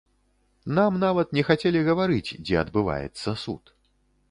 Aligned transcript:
Нам 0.77 0.97
нават 1.03 1.35
не 1.39 1.43
хацелі 1.51 1.85
гаварыць, 1.89 2.35
дзе 2.47 2.59
адбываецца 2.65 3.37
суд. 3.45 3.63